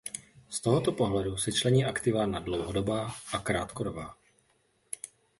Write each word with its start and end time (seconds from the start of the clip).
Z 0.49 0.59
tohoto 0.61 0.91
pohledu 0.91 1.37
se 1.37 1.51
člení 1.51 1.85
aktiva 1.85 2.25
na 2.25 2.39
dlouhodobá 2.39 3.13
a 3.33 3.39
krátkodobá. 3.39 4.15